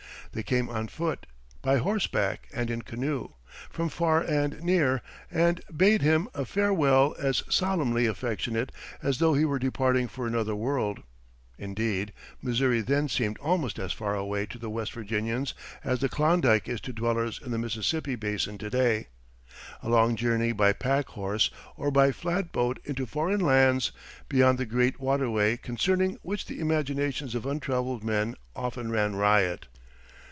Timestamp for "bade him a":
5.75-6.45